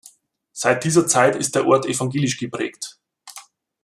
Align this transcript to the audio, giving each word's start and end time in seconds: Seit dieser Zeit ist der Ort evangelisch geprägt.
Seit 0.51 0.83
dieser 0.83 1.05
Zeit 1.05 1.35
ist 1.35 1.53
der 1.53 1.67
Ort 1.67 1.85
evangelisch 1.85 2.39
geprägt. 2.39 2.97